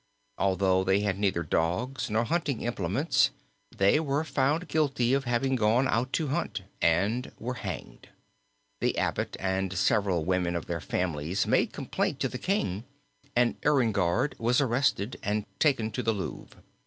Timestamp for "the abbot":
8.79-9.37